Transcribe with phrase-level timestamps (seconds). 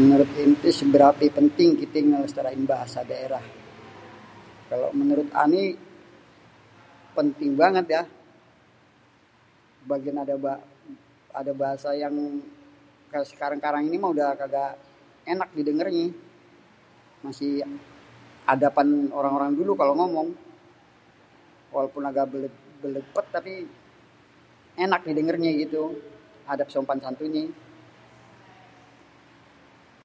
[0.00, 3.44] """Menurut enté seberape penting kité ngelestariin bahasa daerah?"",
[4.70, 5.64] kalo menurut ané
[7.16, 8.02] penting banget ya,
[9.90, 10.16] bagén
[11.40, 12.14] ada bahasa yang
[13.10, 14.64] kaya sekarang-sekarang ini udeh kaga
[15.32, 16.06] enak didengernyé,
[17.24, 17.52] masih
[18.52, 18.88] adepan
[19.20, 20.28] orang-orang dulu kalo ngomong.
[21.74, 22.26] Walaupun agak
[22.82, 23.54] bletet tapi
[24.84, 25.82] enak didengernye gitu
[26.52, 27.44] adab sopan santunnya."